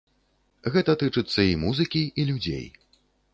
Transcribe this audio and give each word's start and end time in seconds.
Гэта 0.75 0.95
тычыцца 1.03 1.45
і 1.51 1.59
музыкі, 1.65 2.03
і 2.23 2.27
людзей. 2.31 2.65